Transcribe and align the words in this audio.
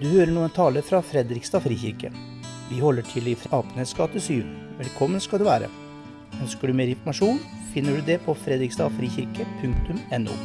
Du 0.00 0.06
hører 0.08 0.30
nå 0.32 0.46
en 0.46 0.52
tale 0.56 0.80
fra 0.80 1.02
Fredrikstad 1.04 1.60
frikirke. 1.60 2.08
Vi 2.70 2.78
holder 2.80 3.04
til 3.04 3.26
i 3.28 3.34
Apenes 3.52 3.90
gate 3.92 4.16
7. 4.16 4.46
Velkommen 4.78 5.20
skal 5.20 5.42
du 5.42 5.44
være. 5.44 5.68
Ønsker 6.40 6.72
du 6.72 6.76
mer 6.78 6.88
informasjon, 6.88 7.36
finner 7.74 7.98
du 7.98 8.06
det 8.06 8.16
på 8.24 8.32
fredrikstadfrikirke.no. 8.46 10.38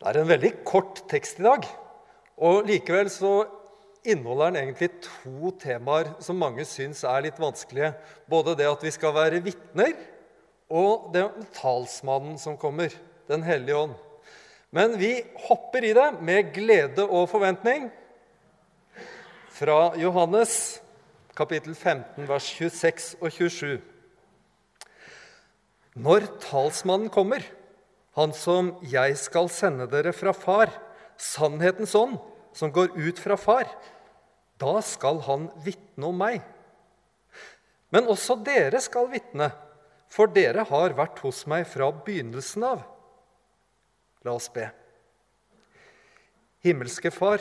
Det 0.00 0.08
er 0.08 0.22
en 0.22 0.32
veldig 0.32 0.54
kort 0.64 1.04
tekst 1.12 1.44
i 1.44 1.48
dag, 1.50 1.68
og 2.40 2.64
likevel 2.72 3.12
så 3.12 3.36
inneholder 4.00 4.48
den 4.48 4.62
egentlig 4.64 4.92
to 5.04 5.52
temaer 5.60 6.14
som 6.24 6.40
mange 6.40 6.64
syns 6.64 7.04
er 7.04 7.28
litt 7.28 7.36
vanskelige. 7.36 7.92
Både 8.24 8.56
det 8.56 8.72
at 8.72 8.80
vi 8.88 8.96
skal 8.96 9.12
være 9.12 9.44
vitner, 9.44 9.92
og 10.72 11.12
om 11.20 11.50
talsmannen 11.52 12.40
som 12.40 12.56
kommer, 12.56 12.88
Den 13.28 13.44
hellige 13.44 13.76
ånd. 13.76 14.00
Men 14.70 14.94
vi 14.98 15.16
hopper 15.48 15.84
i 15.84 15.94
det 15.96 16.10
med 16.22 16.52
glede 16.54 17.06
og 17.06 17.26
forventning. 17.32 17.88
Fra 19.50 19.96
Johannes 19.98 20.80
kapittel 21.36 21.74
15, 21.74 22.28
vers 22.28 22.46
26 22.54 23.16
og 23.18 23.32
27. 23.34 23.80
Når 26.00 26.28
talsmannen 26.44 27.10
kommer, 27.10 27.42
han 28.14 28.34
som 28.36 28.74
jeg 28.86 29.16
skal 29.18 29.50
sende 29.50 29.88
dere 29.90 30.12
fra 30.14 30.34
far, 30.36 30.70
sannhetens 31.18 31.94
ånd, 31.98 32.18
som 32.54 32.70
går 32.74 32.94
ut 32.94 33.18
fra 33.22 33.36
far, 33.38 33.66
da 34.60 34.78
skal 34.84 35.22
han 35.26 35.48
vitne 35.64 36.10
om 36.10 36.18
meg. 36.20 36.40
Men 37.90 38.06
også 38.10 38.38
dere 38.46 38.78
skal 38.82 39.10
vitne, 39.10 39.50
for 40.10 40.30
dere 40.30 40.66
har 40.68 40.94
vært 40.98 41.22
hos 41.24 41.44
meg 41.50 41.66
fra 41.70 41.90
begynnelsen 41.94 42.66
av. 42.70 42.82
La 44.26 44.34
oss 44.36 44.50
be. 44.52 44.66
Himmelske 46.60 47.12
Far, 47.14 47.40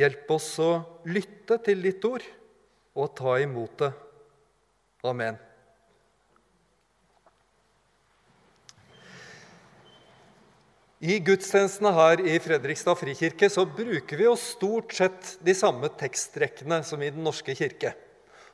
hjelp 0.00 0.30
oss 0.32 0.54
å 0.64 0.70
lytte 1.10 1.58
til 1.66 1.82
ditt 1.84 2.04
ord 2.08 2.24
og 2.96 3.12
ta 3.18 3.36
imot 3.42 3.74
det. 3.82 3.90
Amen. 5.06 5.36
I 10.98 11.20
gudstjenestene 11.22 11.92
her 11.94 12.20
i 12.26 12.40
Fredrikstad 12.42 12.98
frikirke 12.98 13.46
så 13.52 13.62
bruker 13.70 14.18
vi 14.18 14.24
jo 14.24 14.32
stort 14.40 14.96
sett 14.96 15.36
de 15.46 15.54
samme 15.54 15.86
tekstrekkene 15.94 16.80
som 16.82 17.04
i 17.04 17.12
Den 17.14 17.22
norske 17.22 17.54
kirke. 17.54 17.92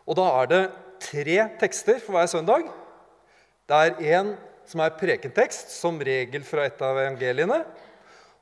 Og 0.04 0.18
da 0.18 0.26
er 0.42 0.50
det 0.50 0.64
tre 1.00 1.38
tekster 1.62 2.02
for 2.04 2.18
hver 2.18 2.28
søndag. 2.28 2.68
Det 3.64 3.78
er 3.80 4.18
én 4.18 4.34
som 4.70 4.82
er 4.84 4.94
prekentekst, 4.98 5.72
som 5.74 6.00
regel 6.02 6.44
fra 6.46 6.66
et 6.68 6.80
av 6.84 6.98
evangeliene. 7.02 7.62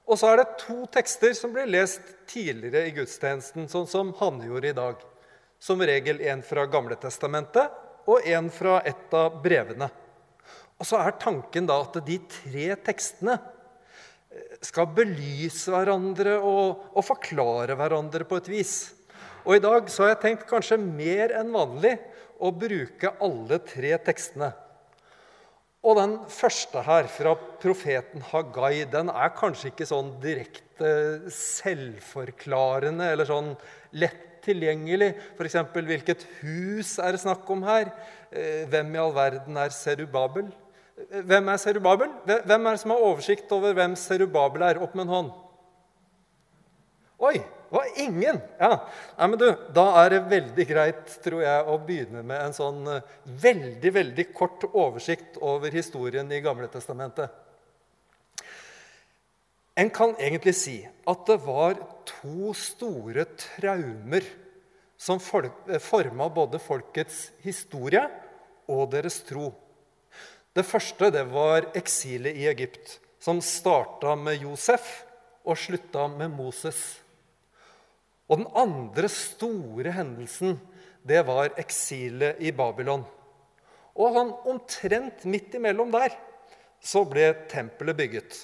Og 0.09 0.19
så 0.19 0.33
er 0.33 0.43
det 0.43 0.61
to 0.65 0.83
tekster 0.93 1.35
som 1.39 1.55
blir 1.55 1.71
lest 1.71 2.03
tidligere 2.31 2.89
i 2.89 2.95
gudstjenesten, 2.97 3.69
sånn 3.71 3.89
som 3.91 4.13
Hanne 4.19 4.49
gjorde 4.49 4.73
i 4.73 4.77
dag. 4.77 5.03
Som 5.63 5.83
regel 5.87 6.21
en 6.27 6.43
fra 6.45 6.67
Gamle 6.71 6.99
Testamentet 6.99 8.09
og 8.11 8.27
en 8.27 8.51
fra 8.51 8.81
et 8.89 9.15
av 9.15 9.39
brevene. 9.45 9.89
Og 10.83 10.89
så 10.89 10.99
er 10.99 11.21
tanken 11.23 11.69
da 11.69 11.79
at 11.85 12.01
de 12.03 12.19
tre 12.27 12.73
tekstene 12.83 13.37
skal 14.65 14.89
belyse 14.97 15.71
hverandre 15.71 16.39
og, 16.41 16.89
og, 16.95 17.05
forklare 17.07 17.77
hverandre 17.79 18.27
på 18.27 18.41
et 18.41 18.51
vis. 18.51 18.75
Og 19.45 19.57
I 19.57 19.63
dag 19.63 19.89
så 19.91 20.05
har 20.05 20.15
jeg 20.15 20.23
tenkt 20.25 20.49
kanskje 20.51 20.79
mer 20.83 21.35
enn 21.39 21.53
vanlig 21.55 21.97
å 22.43 22.51
bruke 22.55 23.13
alle 23.23 23.59
tre 23.67 23.95
tekstene. 24.07 24.53
Og 25.83 25.97
den 25.99 26.13
første 26.31 26.83
her, 26.87 27.09
fra 27.11 27.33
profeten 27.63 28.23
Hagai, 28.31 28.85
den 28.91 29.11
er 29.11 29.33
kanskje 29.35 29.73
ikke 29.73 29.89
sånn 29.89 30.13
direkte 30.23 30.93
selvforklarende 31.35 33.09
eller 33.11 33.27
sånn 33.27 33.51
lett 33.99 34.29
tilgjengelig. 34.47 35.13
F.eks.: 35.37 35.59
Hvilket 35.75 36.27
hus 36.41 36.97
er 37.03 37.15
det 37.15 37.23
snakk 37.23 37.51
om 37.51 37.65
her? 37.67 37.91
Eh, 38.31 38.63
hvem 38.71 38.95
i 38.95 39.01
all 39.03 39.15
verden 39.15 39.59
er 39.59 39.75
Serubabel? 39.75 40.51
Hvem 41.11 41.51
er 41.51 41.59
Serubabel? 41.61 42.11
Hvem 42.27 42.67
er 42.67 42.77
det 42.77 42.81
som 42.83 42.95
har 42.95 43.03
oversikt 43.03 43.51
over 43.55 43.75
hvem 43.75 43.97
Serubabel 43.99 44.67
er? 44.69 44.83
Opp 44.83 44.95
med 44.95 45.09
en 45.09 45.15
hånd. 45.17 45.33
Oi! 47.23 47.39
Det 47.73 47.77
var 47.79 47.87
ingen! 47.97 48.41
Ja. 48.59 48.89
Nei, 49.17 49.27
men 49.33 49.39
du, 49.39 49.47
Da 49.73 49.85
er 50.03 50.11
det 50.13 50.25
veldig 50.29 50.65
greit 50.69 51.13
tror 51.25 51.41
jeg, 51.41 51.61
å 51.65 51.79
begynne 51.81 52.21
med 52.27 52.41
en 52.43 52.57
sånn 52.57 52.83
uh, 52.85 53.15
veldig 53.25 53.93
veldig 53.95 54.27
kort 54.37 54.67
oversikt 54.69 55.39
over 55.41 55.73
historien 55.73 56.29
i 56.35 56.43
Gamle 56.45 56.67
Testamentet. 56.69 57.31
En 59.79 59.89
kan 59.89 60.13
egentlig 60.19 60.53
si 60.59 60.75
at 60.85 61.23
det 61.31 61.39
var 61.47 61.79
to 62.05 62.53
store 62.59 63.25
traumer 63.41 64.27
som 65.01 65.17
eh, 65.17 65.79
forma 65.81 66.29
både 66.29 66.61
folkets 66.61 67.31
historie 67.47 68.03
og 68.69 68.91
deres 68.93 69.23
tro. 69.25 69.49
Det 70.53 70.67
første 70.69 71.09
det 71.15 71.25
var 71.31 71.71
eksilet 71.79 72.37
i 72.37 72.51
Egypt, 72.51 72.99
som 73.23 73.41
starta 73.41 74.13
med 74.19 74.43
Josef 74.45 74.91
og 75.49 75.57
slutta 75.59 76.05
med 76.13 76.35
Moses. 76.37 77.02
Og 78.33 78.41
den 78.41 78.49
andre 78.57 79.11
store 79.13 79.93
hendelsen 79.93 80.57
det 81.05 81.21
var 81.29 81.53
eksilet 81.61 82.41
i 82.41 82.53
Babylon. 82.57 83.03
Og 83.93 84.15
han, 84.17 84.31
omtrent 84.49 85.27
midt 85.29 85.59
imellom 85.59 85.91
der 85.93 86.15
så 86.83 87.03
ble 87.05 87.29
tempelet 87.51 87.99
bygget. 87.99 88.39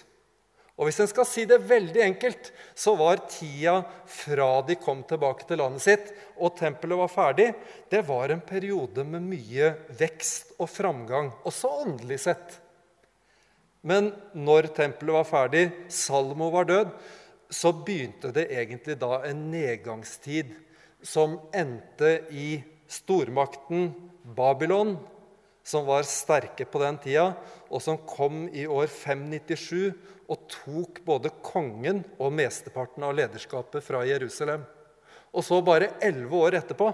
Og 0.79 0.87
Hvis 0.87 1.01
en 1.03 1.09
skal 1.11 1.27
si 1.27 1.43
det 1.49 1.57
veldig 1.67 2.03
enkelt, 2.05 2.53
så 2.77 2.93
var 2.95 3.25
tida 3.27 3.81
fra 4.07 4.61
de 4.69 4.77
kom 4.79 5.01
tilbake 5.09 5.49
til 5.49 5.59
landet 5.59 5.83
sitt 5.83 6.13
og 6.37 6.55
tempelet 6.61 7.01
var 7.01 7.11
ferdig, 7.11 7.49
det 7.91 8.05
var 8.07 8.31
en 8.31 8.45
periode 8.45 9.03
med 9.03 9.25
mye 9.27 9.73
vekst 9.99 10.53
og 10.61 10.71
framgang, 10.71 11.33
også 11.43 11.73
åndelig 11.83 12.21
sett. 12.29 12.61
Men 13.83 14.13
når 14.39 14.71
tempelet 14.77 15.19
var 15.19 15.27
ferdig, 15.27 15.65
Salmo 15.91 16.53
var 16.55 16.69
død, 16.71 16.95
så 17.51 17.73
begynte 17.73 18.33
det 18.35 18.49
egentlig 18.53 18.99
da 19.01 19.23
en 19.27 19.47
nedgangstid 19.53 20.51
som 21.03 21.39
endte 21.57 22.19
i 22.35 22.59
stormakten 22.89 23.93
Babylon, 24.37 24.97
som 25.65 25.87
var 25.89 26.07
sterke 26.09 26.65
på 26.69 26.81
den 26.81 26.99
tida, 27.03 27.33
og 27.69 27.83
som 27.85 28.01
kom 28.09 28.47
i 28.49 28.65
år 28.69 28.89
597 28.89 29.93
og 30.29 30.45
tok 30.53 31.03
både 31.05 31.33
kongen 31.45 32.03
og 32.21 32.35
mesteparten 32.37 33.05
av 33.05 33.15
lederskapet 33.17 33.85
fra 33.85 34.05
Jerusalem. 34.09 34.65
Og 35.33 35.45
så, 35.45 35.61
bare 35.65 35.95
elleve 36.05 36.41
år 36.49 36.59
etterpå, 36.61 36.89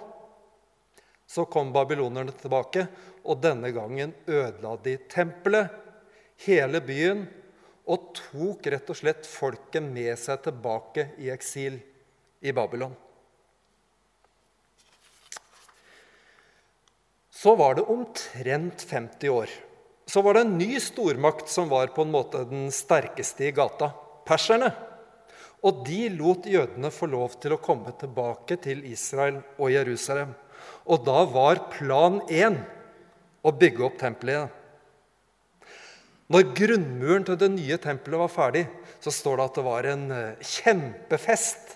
så 1.26 1.46
kom 1.50 1.72
babylonerne 1.74 2.34
tilbake, 2.38 2.86
og 3.24 3.40
denne 3.42 3.70
gangen 3.74 4.12
ødela 4.26 4.74
de 4.84 4.98
tempelet, 5.10 5.70
hele 6.44 6.80
byen, 6.82 7.24
og 7.84 8.12
tok 8.16 8.70
rett 8.72 8.90
og 8.90 8.96
slett 8.98 9.28
folket 9.28 9.84
med 9.84 10.14
seg 10.20 10.40
tilbake 10.46 11.10
i 11.20 11.30
eksil 11.34 11.76
i 12.44 12.54
Babylon. 12.56 12.94
Så 17.34 17.52
var 17.60 17.76
det 17.76 17.84
omtrent 17.92 18.86
50 18.88 19.32
år 19.34 19.52
så 20.06 20.22
var 20.22 20.34
det 20.34 20.40
en 20.44 20.58
ny 20.58 20.80
stormakt 20.80 21.48
som 21.48 21.68
var 21.68 21.92
på 21.96 22.04
en 22.04 22.12
måte 22.12 22.44
den 22.48 22.68
sterkeste 22.72 23.48
i 23.48 23.54
gata 23.56 23.90
perserne. 24.28 24.70
Og 25.64 25.80
de 25.86 26.10
lot 26.12 26.44
jødene 26.48 26.90
få 26.92 27.08
lov 27.08 27.38
til 27.40 27.54
å 27.54 27.60
komme 27.62 27.94
tilbake 28.00 28.58
til 28.60 28.82
Israel 28.90 29.40
og 29.56 29.72
Jerusalem. 29.72 30.34
Og 30.84 31.06
da 31.06 31.24
var 31.28 31.62
plan 31.72 32.20
én 32.28 32.58
å 33.44 33.52
bygge 33.52 33.86
opp 33.86 33.96
tempelet. 34.00 34.52
Når 36.32 36.54
grunnmuren 36.56 37.26
til 37.26 37.36
det 37.40 37.50
nye 37.52 37.76
tempelet 37.80 38.22
var 38.22 38.32
ferdig, 38.32 38.64
så 39.02 39.12
står 39.12 39.36
det 39.36 39.44
at 39.44 39.58
det 39.58 39.64
var 39.66 39.88
en 39.90 40.04
eh, 40.14 40.46
kjempefest. 40.54 41.74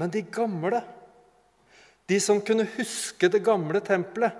Men 0.00 0.12
de 0.14 0.24
gamle, 0.24 0.80
de 2.08 2.20
som 2.20 2.40
kunne 2.44 2.66
huske 2.76 3.28
det 3.30 3.44
gamle 3.44 3.82
tempelet, 3.84 4.32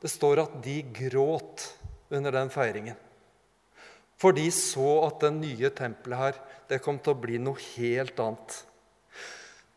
det 0.00 0.10
står 0.10 0.44
at 0.44 0.56
de 0.64 0.80
gråt 0.94 1.66
under 2.14 2.32
den 2.32 2.50
feiringen. 2.54 2.96
For 4.18 4.34
de 4.34 4.48
så 4.54 4.96
at 5.06 5.20
det 5.22 5.34
nye 5.36 5.70
tempelet 5.74 6.22
her 6.22 6.40
det 6.70 6.80
kom 6.82 6.98
til 7.02 7.14
å 7.14 7.20
bli 7.20 7.38
noe 7.42 7.60
helt 7.76 8.18
annet. 8.22 8.56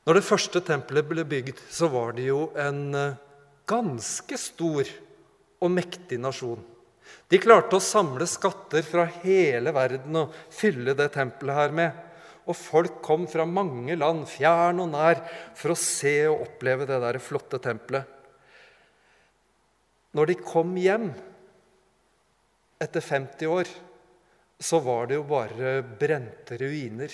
Når 0.07 0.17
det 0.17 0.25
første 0.25 0.63
tempelet 0.65 1.05
ble 1.05 1.25
bygd, 1.29 1.59
så 1.69 1.91
var 1.91 2.15
det 2.17 2.31
jo 2.31 2.47
en 2.57 2.81
eh, 2.97 3.19
ganske 3.69 4.39
stor 4.39 4.87
og 5.61 5.73
mektig 5.75 6.17
nasjon. 6.21 6.63
De 7.31 7.39
klarte 7.39 7.77
å 7.77 7.83
samle 7.83 8.27
skatter 8.27 8.83
fra 8.85 9.05
hele 9.21 9.71
verden 9.75 10.17
og 10.23 10.33
fylle 10.51 10.95
det 10.97 11.11
tempelet 11.15 11.57
her 11.57 11.75
med. 11.75 11.99
Og 12.49 12.57
folk 12.57 12.99
kom 13.05 13.27
fra 13.29 13.45
mange 13.47 13.95
land, 13.95 14.25
fjern 14.27 14.81
og 14.83 14.89
nær, 14.91 15.21
for 15.55 15.73
å 15.73 15.79
se 15.79 16.15
og 16.27 16.47
oppleve 16.47 16.87
det 16.89 16.97
der 17.03 17.21
flotte 17.23 17.61
tempelet. 17.63 18.17
Når 20.17 20.27
de 20.27 20.35
kom 20.43 20.73
hjem 20.75 21.11
etter 22.81 23.05
50 23.05 23.47
år, 23.47 23.69
så 24.61 24.81
var 24.83 25.07
det 25.07 25.19
jo 25.19 25.27
bare 25.29 25.79
brente 25.81 26.57
ruiner. 26.59 27.13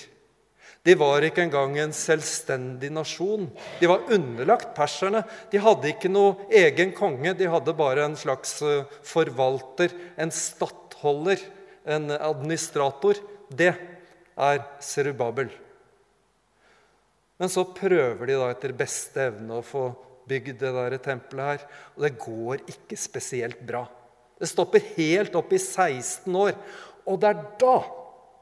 De 0.87 0.95
var 0.95 1.25
ikke 1.25 1.43
engang 1.43 1.75
en 1.81 1.93
selvstendig 1.95 2.89
nasjon. 2.95 3.49
De 3.81 3.89
var 3.91 4.07
underlagt 4.13 4.69
perserne. 4.77 5.23
De 5.51 5.59
hadde 5.59 5.91
ikke 5.91 6.11
noe 6.11 6.47
egen 6.53 6.93
konge, 6.95 7.33
de 7.35 7.49
hadde 7.51 7.75
bare 7.75 8.05
en 8.07 8.15
slags 8.19 8.61
eh, 8.63 8.85
forvalter, 9.03 9.91
en 10.15 10.31
stattholder, 10.31 11.43
en 11.83 12.13
administrator. 12.15 13.19
Det 13.51 13.73
er 13.73 14.63
Serubabel. 14.83 15.51
Men 17.37 17.51
så 17.53 17.67
prøver 17.69 18.23
de 18.25 18.37
da 18.39 18.47
etter 18.53 18.73
beste 18.77 19.27
evne 19.27 19.59
å 19.59 19.65
få 19.65 19.89
bygd 20.27 20.57
det 20.63 20.71
der 20.75 20.97
tempelet 21.03 21.51
her, 21.51 21.67
og 21.95 22.05
det 22.05 22.15
går 22.21 22.63
ikke 22.73 22.97
spesielt 22.99 23.59
bra. 23.67 23.85
Det 24.37 24.49
stopper 24.49 24.83
helt 24.95 25.35
opp 25.37 25.53
i 25.53 25.59
16 25.61 26.33
år, 26.37 26.57
og 27.07 27.21
det 27.21 27.29
er 27.29 27.45
da 27.61 27.77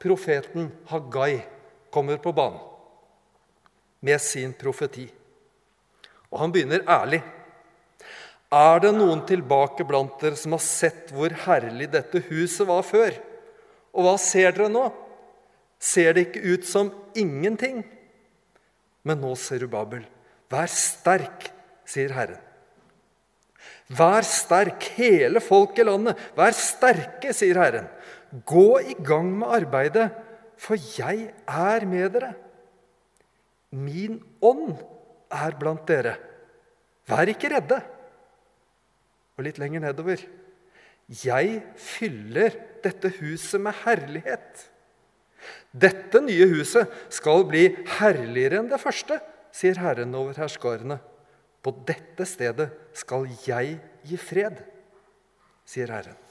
profeten 0.02 0.70
Hagai 0.90 1.40
kommer 1.96 2.20
på 2.20 2.34
banen 2.36 2.60
med 4.04 4.20
sin 4.20 4.52
profeti. 4.52 5.06
Og 6.30 6.38
han 6.42 6.52
begynner 6.52 6.84
ærlig. 6.84 7.22
Er 8.52 8.80
det 8.82 8.92
noen 8.94 9.24
tilbake 9.26 9.86
blant 9.88 10.20
dere 10.20 10.38
som 10.38 10.54
har 10.54 10.62
sett 10.62 11.10
hvor 11.14 11.32
herlig 11.46 11.88
dette 11.90 12.22
huset 12.28 12.68
var 12.68 12.84
før? 12.86 13.16
Og 13.96 14.06
hva 14.06 14.14
ser 14.20 14.52
dere 14.54 14.70
nå? 14.70 14.84
Ser 15.82 16.14
det 16.14 16.28
ikke 16.28 16.44
ut 16.54 16.68
som 16.68 16.92
ingenting? 17.18 17.82
Men 19.06 19.20
nå, 19.22 19.34
ser 19.38 19.62
du 19.62 19.68
Babel, 19.70 20.04
vær 20.50 20.70
sterk, 20.70 21.48
sier 21.86 22.14
Herren. 22.14 22.42
Vær 23.96 24.26
sterk, 24.26 24.82
hele 24.96 25.42
folket 25.42 25.84
i 25.84 25.86
landet. 25.86 26.22
Vær 26.38 26.54
sterke, 26.58 27.34
sier 27.36 27.58
Herren. 27.60 27.86
Gå 28.46 28.80
i 28.82 28.96
gang 29.06 29.28
med 29.38 29.52
arbeidet 29.60 30.08
for 30.56 30.80
jeg 30.96 31.30
er 31.46 31.86
med 31.88 32.14
dere. 32.16 32.32
Min 33.76 34.18
ånd 34.44 34.76
er 35.32 35.56
blant 35.58 35.84
dere. 35.88 36.16
Vær 37.06 37.28
ikke 37.30 37.50
redde. 37.52 37.80
Og 39.36 39.44
litt 39.46 39.60
lenger 39.60 39.84
nedover. 39.84 40.22
Jeg 41.22 41.60
fyller 41.78 42.56
dette 42.82 43.12
huset 43.20 43.62
med 43.62 43.76
herlighet. 43.84 44.64
Dette 45.70 46.22
nye 46.24 46.48
huset 46.50 46.90
skal 47.12 47.44
bli 47.46 47.68
herligere 47.98 48.62
enn 48.62 48.70
det 48.72 48.80
første, 48.82 49.20
sier 49.54 49.78
Herren 49.78 50.16
over 50.18 50.38
herskarene. 50.40 50.98
På 51.62 51.74
dette 51.86 52.26
stedet 52.26 52.70
skal 52.96 53.28
jeg 53.44 53.76
gi 54.06 54.18
fred, 54.18 54.62
sier 55.66 55.92
Herren. 55.92 56.25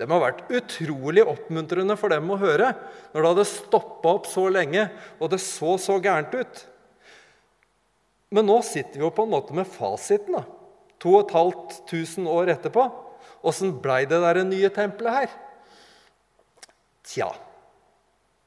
Det 0.00 0.06
må 0.08 0.16
ha 0.16 0.30
vært 0.30 0.48
utrolig 0.56 1.26
oppmuntrende 1.28 1.92
for 2.00 2.12
dem 2.12 2.30
å 2.32 2.38
høre 2.40 2.70
når 3.12 3.18
det 3.20 3.30
hadde 3.34 3.50
stoppa 3.50 4.14
opp 4.16 4.30
så 4.30 4.46
lenge, 4.48 4.86
og 5.20 5.28
det 5.34 5.42
så 5.44 5.74
så 5.76 5.98
gærent 6.00 6.32
ut. 6.32 6.62
Men 8.32 8.48
nå 8.48 8.56
sitter 8.64 8.96
vi 8.96 9.04
jo 9.04 9.12
på 9.12 9.26
en 9.26 9.34
måte 9.34 9.56
med 9.58 9.68
fasiten. 9.68 10.38
da. 10.38 10.46
2500 11.00 12.32
år 12.32 12.54
etterpå. 12.54 12.86
Åssen 13.44 13.74
blei 13.82 14.06
det 14.08 14.22
der 14.24 14.40
nye 14.44 14.72
tempelet 14.72 15.16
her? 15.18 15.36
Tja 17.10 17.30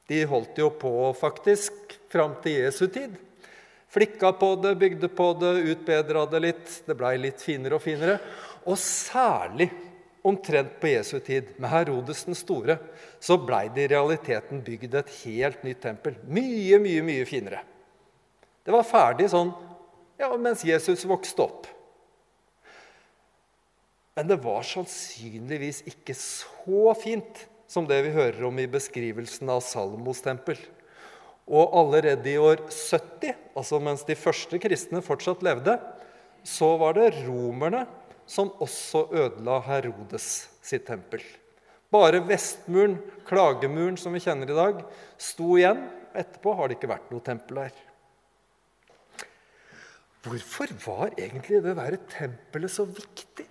De 0.08 0.20
holdt 0.30 0.58
jo 0.58 0.68
på 0.78 1.12
faktisk 1.18 1.96
fram 2.12 2.36
til 2.42 2.64
Jesu 2.64 2.86
tid. 2.86 3.14
Flikka 3.94 4.32
på 4.34 4.54
det, 4.62 4.74
bygde 4.78 5.08
på 5.08 5.30
det, 5.38 5.54
utbedra 5.70 6.26
det 6.30 6.42
litt. 6.42 6.70
Det 6.86 6.98
blei 6.98 7.14
litt 7.20 7.42
finere 7.42 7.78
og 7.78 7.84
finere. 7.84 8.18
Og 8.66 8.78
særlig 8.80 9.70
omtrent 10.24 10.78
på 10.80 10.88
Jesu 10.88 11.18
tid, 11.20 11.52
med 11.60 11.68
Herodes 11.70 12.24
den 12.24 12.36
store, 12.38 12.78
så 13.20 13.36
blei 13.36 13.66
det 13.74 13.86
i 13.86 13.92
realiteten 13.92 14.62
bygd 14.64 14.96
et 14.96 15.12
helt 15.20 15.64
nytt 15.66 15.82
tempel. 15.84 16.16
Mye, 16.24 16.80
mye, 16.80 17.04
mye 17.04 17.26
finere. 17.28 17.60
Det 18.64 18.72
var 18.72 18.86
ferdig 18.88 19.28
sånn 19.32 19.52
ja, 20.16 20.30
mens 20.38 20.64
Jesus 20.64 21.04
vokste 21.10 21.44
opp. 21.44 21.66
Men 24.14 24.30
det 24.30 24.38
var 24.44 24.62
sannsynligvis 24.64 25.82
ikke 25.90 26.14
så 26.16 26.94
fint 26.96 27.44
som 27.70 27.88
det 27.88 27.98
vi 28.06 28.14
hører 28.14 28.46
om 28.46 28.60
i 28.62 28.70
beskrivelsen 28.70 29.50
av 29.50 29.60
Salomos 29.66 30.22
tempel. 30.24 30.56
Og 31.44 31.74
allerede 31.76 32.30
i 32.30 32.38
år 32.40 32.62
70, 32.70 33.34
altså 33.58 33.80
mens 33.82 34.06
de 34.06 34.16
første 34.16 34.60
kristne 34.62 35.02
fortsatt 35.04 35.42
levde, 35.44 35.76
så 36.46 36.70
var 36.80 36.96
det 36.96 37.10
romerne 37.24 37.84
som 38.26 38.52
også 38.62 39.06
ødela 39.12 39.60
Herodes 39.66 40.28
sitt 40.64 40.86
tempel. 40.88 41.22
Bare 41.92 42.22
Vestmuren, 42.26 42.96
klagemuren 43.28 43.98
som 44.00 44.14
vi 44.16 44.22
kjenner 44.24 44.50
i 44.50 44.56
dag, 44.56 44.80
sto 45.20 45.54
igjen. 45.58 45.84
Etterpå 46.14 46.54
har 46.56 46.70
det 46.70 46.78
ikke 46.78 46.90
vært 46.90 47.12
noe 47.12 47.22
tempel 47.24 47.60
der. 47.62 47.76
Hvorfor 50.24 50.72
var 50.86 51.14
egentlig 51.18 51.60
det 51.62 51.76
der 51.76 51.96
tempelet 52.08 52.72
så 52.72 52.86
viktig? 52.88 53.46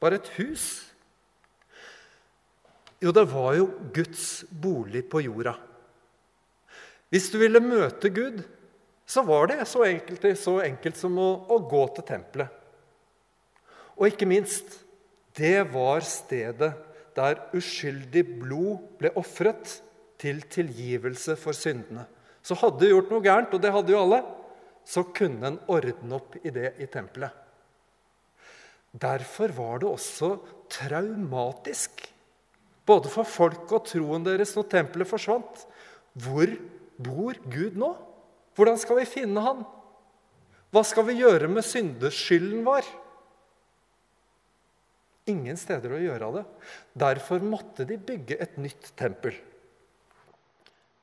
Bare 0.00 0.20
et 0.20 0.30
hus? 0.38 0.66
Jo, 3.02 3.12
det 3.12 3.24
var 3.32 3.54
jo 3.58 3.68
Guds 3.92 4.44
bolig 4.48 5.02
på 5.10 5.24
jorda. 5.24 5.56
Hvis 7.12 7.28
du 7.32 7.38
ville 7.42 7.60
møte 7.60 8.10
Gud, 8.14 8.40
så 9.06 9.22
var 9.26 9.50
det 9.50 9.66
så 9.68 9.84
enkelt, 9.84 10.24
så 10.40 10.60
enkelt 10.64 10.96
som 10.96 11.18
å, 11.20 11.30
å 11.52 11.58
gå 11.68 11.82
til 11.96 12.06
tempelet. 12.08 12.63
Og 13.98 14.10
ikke 14.10 14.28
minst 14.28 14.80
det 15.38 15.64
var 15.72 16.04
stedet 16.06 16.72
der 17.14 17.40
uskyldig 17.54 18.24
blod 18.40 18.82
ble 18.98 19.10
ofret 19.18 19.78
til 20.18 20.42
tilgivelse 20.50 21.36
for 21.38 21.56
syndene. 21.56 22.06
Så 22.44 22.56
hadde 22.58 22.82
du 22.82 22.90
gjort 22.90 23.10
noe 23.12 23.24
gærent, 23.24 23.54
og 23.54 23.62
det 23.62 23.72
hadde 23.72 23.94
jo 23.94 24.02
alle, 24.02 24.20
så 24.84 25.04
kunne 25.16 25.48
en 25.48 25.60
ordne 25.70 26.18
opp 26.18 26.36
i 26.42 26.52
det 26.52 26.74
i 26.82 26.88
tempelet. 26.90 27.32
Derfor 28.94 29.54
var 29.56 29.80
det 29.82 29.88
også 29.90 30.34
traumatisk, 30.70 32.04
både 32.86 33.10
for 33.10 33.26
folk 33.26 33.72
og 33.72 33.86
troen 33.88 34.26
deres, 34.26 34.52
når 34.54 34.68
tempelet 34.70 35.08
forsvant. 35.08 35.64
Hvor 36.14 36.50
bor 37.02 37.38
Gud 37.50 37.78
nå? 37.80 37.94
Hvordan 38.54 38.78
skal 38.78 39.00
vi 39.00 39.08
finne 39.08 39.42
han? 39.42 39.64
Hva 40.70 40.82
skal 40.86 41.08
vi 41.08 41.18
gjøre 41.22 41.48
med 41.50 41.66
syndeskylden 41.66 42.62
vår? 42.66 42.86
Ingen 45.30 45.56
steder 45.56 45.94
å 45.96 46.02
gjøre 46.02 46.30
det. 46.36 46.44
Derfor 47.00 47.44
måtte 47.44 47.86
de 47.88 47.96
bygge 47.96 48.36
et 48.44 48.58
nytt 48.60 48.90
tempel. 48.98 49.36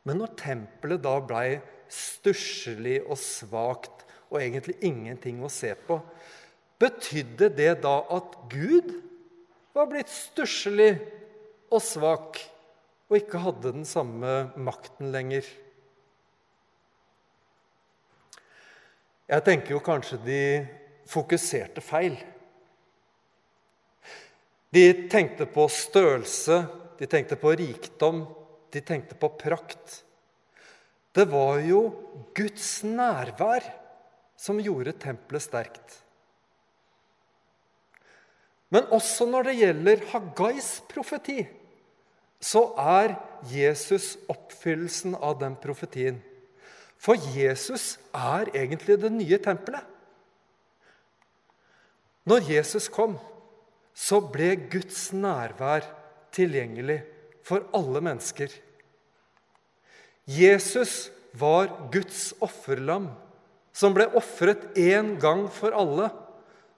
Men 0.05 0.21
når 0.21 0.35
tempelet 0.37 1.01
da 1.01 1.15
blei 1.25 1.61
stusslig 1.91 2.99
og 3.01 3.17
svakt 3.19 4.05
og 4.31 4.39
egentlig 4.39 4.77
ingenting 4.85 5.41
å 5.43 5.49
se 5.51 5.73
på, 5.87 5.97
betydde 6.81 7.51
det 7.53 7.73
da 7.83 7.97
at 8.13 8.37
Gud 8.49 8.93
var 9.75 9.89
blitt 9.89 10.09
stusslig 10.09 10.93
og 11.71 11.81
svak 11.83 12.39
og 13.11 13.17
ikke 13.17 13.41
hadde 13.43 13.73
den 13.75 13.87
samme 13.87 14.51
makten 14.55 15.11
lenger? 15.13 15.45
Jeg 19.31 19.45
tenker 19.47 19.75
jo 19.75 19.83
kanskje 19.83 20.17
de 20.25 20.41
fokuserte 21.07 21.83
feil. 21.83 22.17
De 24.71 24.85
tenkte 25.11 25.45
på 25.51 25.65
størrelse, 25.71 26.61
de 26.99 27.07
tenkte 27.09 27.35
på 27.39 27.51
rikdom, 27.59 28.23
de 28.71 28.81
tenkte 28.81 29.17
på 29.19 29.29
prakt. 29.35 30.01
Det 31.11 31.25
var 31.27 31.59
jo 31.67 31.81
Guds 32.35 32.83
nærvær 32.87 33.65
som 34.39 34.61
gjorde 34.63 34.95
tempelet 34.95 35.43
sterkt. 35.43 35.97
Men 38.71 38.87
også 38.95 39.27
når 39.27 39.49
det 39.49 39.57
gjelder 39.59 40.05
Hagais 40.13 40.69
profeti, 40.87 41.43
så 42.41 42.63
er 42.79 43.17
Jesus 43.51 44.15
oppfyllelsen 44.31 45.17
av 45.19 45.35
den 45.41 45.57
profetien. 45.59 46.21
For 47.01 47.19
Jesus 47.35 47.97
er 48.15 48.49
egentlig 48.55 48.95
det 49.01 49.11
nye 49.11 49.39
tempelet. 49.41 49.83
Når 52.29 52.47
Jesus 52.53 52.87
kom, 52.93 53.17
så 53.93 54.21
ble 54.33 54.53
Guds 54.71 55.09
nærvær 55.13 55.85
tilgjengelig 56.35 57.01
for 57.45 57.65
alle 57.75 58.01
mennesker. 58.03 58.51
Jesus 60.25 61.09
var 61.37 61.69
Guds 61.91 62.31
offerlam, 62.43 63.09
som 63.73 63.95
ble 63.95 64.07
ofret 64.19 64.71
én 64.79 65.15
gang 65.21 65.47
for 65.51 65.75
alle, 65.75 66.09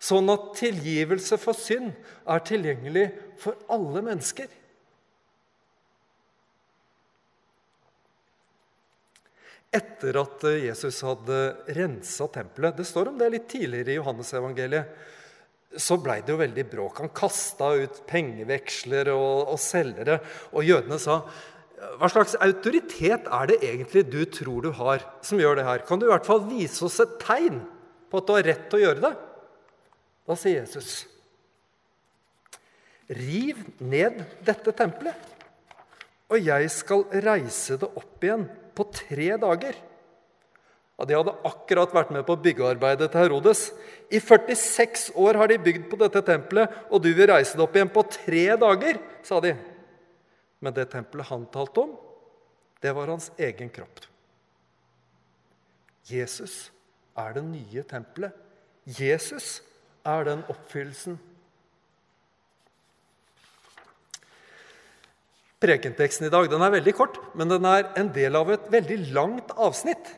sånn 0.03 0.29
at 0.34 0.51
tilgivelse 0.60 1.39
for 1.41 1.58
synd 1.58 1.93
er 2.27 2.43
tilgjengelig 2.46 3.08
for 3.41 3.58
alle 3.72 4.03
mennesker. 4.05 4.50
Etter 9.74 10.20
at 10.22 10.43
Jesus 10.62 11.00
hadde 11.01 11.38
rensa 11.74 12.27
tempelet 12.29 12.75
Det 12.77 12.86
står 12.86 13.10
om 13.10 13.15
det 13.17 13.32
litt 13.34 13.48
tidligere 13.50 13.96
i 13.96 13.98
Johannesevangeliet 13.98 14.91
så 15.80 15.98
blei 16.01 16.20
det 16.22 16.34
jo 16.34 16.42
veldig 16.42 16.65
bråk. 16.70 17.01
Han 17.01 17.12
kasta 17.15 17.72
ut 17.82 18.03
pengeveksler 18.10 19.10
og, 19.13 19.53
og 19.53 19.60
selgere. 19.62 20.20
Og 20.53 20.68
jødene 20.68 21.00
sa 21.01 21.22
hva 22.00 22.08
slags 22.08 22.36
autoritet 22.39 23.25
er 23.27 23.50
det 23.50 23.58
egentlig 23.65 24.06
du 24.08 24.22
tror 24.32 24.63
du 24.63 24.70
har, 24.77 25.03
som 25.25 25.39
gjør 25.42 25.60
det 25.60 25.65
her? 25.68 25.84
Kan 25.88 26.00
du 26.00 26.08
i 26.08 26.12
hvert 26.12 26.27
fall 26.27 26.46
vise 26.48 26.86
oss 26.88 27.01
et 27.03 27.18
tegn 27.22 27.60
på 28.12 28.20
at 28.20 28.27
du 28.27 28.36
har 28.36 28.48
rett 28.48 28.68
til 28.70 28.80
å 28.80 28.84
gjøre 28.86 29.03
det? 29.03 29.13
Da 30.24 30.38
sier 30.39 30.62
Jesus, 30.62 30.92
riv 33.12 33.60
ned 33.84 34.22
dette 34.48 34.72
tempelet, 34.77 35.32
og 36.32 36.39
jeg 36.39 36.70
skal 36.72 37.03
reise 37.25 37.75
det 37.82 37.89
opp 38.00 38.24
igjen 38.24 38.46
på 38.74 38.88
tre 38.96 39.34
dager. 39.42 39.75
Ja, 41.00 41.07
De 41.09 41.17
hadde 41.17 41.35
akkurat 41.47 41.93
vært 41.95 42.13
med 42.13 42.25
på 42.27 42.38
byggearbeidet 42.38 43.09
til 43.12 43.23
Herodes. 43.23 43.65
I 44.13 44.21
46 44.21 45.09
år 45.17 45.39
har 45.41 45.50
de 45.50 45.57
bygd 45.62 45.89
på 45.89 45.97
dette 46.01 46.21
tempelet, 46.25 46.69
og 46.93 47.01
du 47.01 47.09
vil 47.13 47.29
reise 47.31 47.57
det 47.57 47.65
opp 47.65 47.75
igjen 47.75 47.91
på 47.93 48.05
tre 48.13 48.45
dager, 48.62 49.01
sa 49.25 49.41
de. 49.41 49.55
Men 50.63 50.75
det 50.75 50.91
tempelet 50.93 51.31
han 51.31 51.47
talte 51.51 51.88
om, 51.88 51.95
det 52.83 52.93
var 52.93 53.09
hans 53.09 53.31
egen 53.41 53.71
kropp. 53.73 54.05
Jesus 56.07 56.69
er 57.17 57.38
det 57.38 57.43
nye 57.47 57.83
tempelet. 57.88 58.33
Jesus 58.85 59.62
er 60.05 60.25
den 60.27 60.41
oppfyllelsen. 60.51 61.15
Prekenteksten 65.63 66.27
i 66.27 66.33
dag 66.33 66.50
den 66.51 66.63
er 66.65 66.73
veldig 66.75 66.93
kort, 66.97 67.21
men 67.39 67.47
den 67.47 67.63
er 67.65 67.88
en 68.00 68.09
del 68.13 68.35
av 68.35 68.51
et 68.51 68.65
veldig 68.71 69.00
langt 69.15 69.53
avsnitt. 69.55 70.12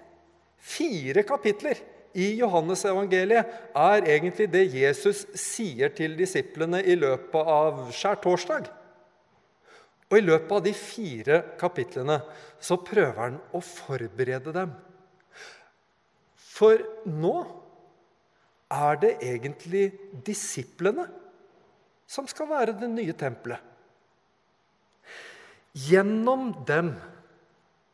Fire 0.65 1.21
kapitler 1.27 1.81
i 2.15 2.31
Johannes-evangeliet 2.39 3.51
er 3.75 4.07
egentlig 4.07 4.47
det 4.49 4.63
Jesus 4.73 5.25
sier 5.37 5.91
til 5.93 6.15
disiplene 6.17 6.79
i 6.81 6.95
løpet 6.97 7.51
av 7.55 7.85
skjærtorsdag. 7.93 8.69
Og 10.09 10.17
i 10.17 10.23
løpet 10.23 10.53
av 10.55 10.63
de 10.65 10.73
fire 10.77 11.41
kapitlene 11.59 12.17
så 12.61 12.77
prøver 12.81 13.19
han 13.19 13.37
å 13.53 13.61
forberede 13.65 14.53
dem. 14.55 14.73
For 16.37 16.79
nå 17.09 17.35
er 18.71 19.01
det 19.01 19.15
egentlig 19.25 19.89
disiplene 20.25 21.07
som 22.07 22.29
skal 22.29 22.49
være 22.49 22.77
det 22.79 22.89
nye 22.93 23.15
tempelet. 23.17 23.59
Gjennom 25.85 26.53
dem 26.67 26.93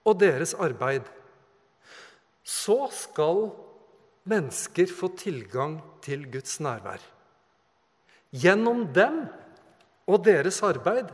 og 0.05 0.19
deres 0.21 0.53
arbeid 0.53 1.07
så 2.43 2.88
skal 2.93 3.50
mennesker 4.29 4.89
få 4.89 5.12
tilgang 5.17 5.79
til 6.03 6.25
Guds 6.31 6.60
nærvær. 6.62 7.01
Gjennom 8.31 8.86
dem 8.95 9.25
og 10.10 10.24
deres 10.25 10.62
arbeid 10.63 11.12